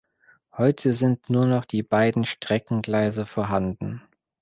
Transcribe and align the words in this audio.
Heute 0.57 0.95
sind 0.95 1.29
nur 1.29 1.45
noch 1.45 1.63
die 1.63 1.83
beiden 1.83 2.25
Streckengleise 2.25 3.27
vorhanden. 3.27 4.01